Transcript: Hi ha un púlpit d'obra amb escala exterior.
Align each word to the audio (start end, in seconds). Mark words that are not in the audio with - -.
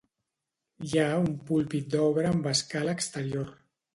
Hi 0.91 1.01
ha 1.01 1.09
un 1.17 1.27
púlpit 1.51 1.93
d'obra 1.95 2.31
amb 2.31 2.49
escala 2.55 2.99
exterior. 3.01 3.55